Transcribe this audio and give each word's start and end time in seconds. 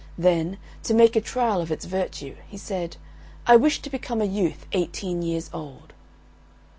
Then, 0.17 0.57
to 0.81 0.95
make 0.95 1.15
a 1.15 1.21
trial 1.21 1.61
of 1.61 1.71
its 1.71 1.85
virtue, 1.85 2.35
he 2.47 2.57
said, 2.57 2.97
"I 3.45 3.55
wish 3.55 3.83
to 3.83 3.89
become 3.91 4.19
a 4.19 4.25
youth 4.25 4.65
eighteen 4.73 5.21
years 5.21 5.47
old." 5.53 5.93